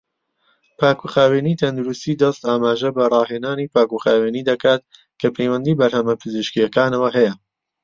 پاکوخاوێنی 0.79 1.59
تەندروستی 1.61 2.19
دەست 2.21 2.41
ئاماژە 2.47 2.89
بە 2.97 3.03
ڕاهێنانی 3.13 3.71
پاکوخاوێنی 3.73 4.47
دەکات 4.49 4.81
کە 5.19 5.27
پەیوەندی 5.35 5.77
بەرهەمە 5.79 6.15
پزیشکیەکانەوە 6.21 7.09
هەیە. 7.17 7.33